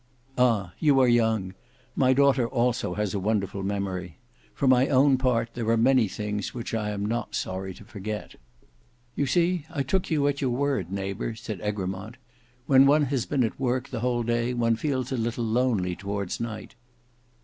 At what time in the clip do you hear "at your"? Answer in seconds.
10.27-10.49